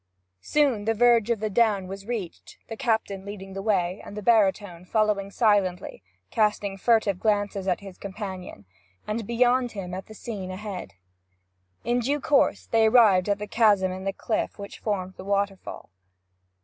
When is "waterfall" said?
15.23-15.91